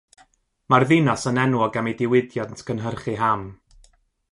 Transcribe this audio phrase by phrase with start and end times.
[0.73, 3.47] Mae'r ddinas yn enwog am ei diwydiant cynhyrchu ham.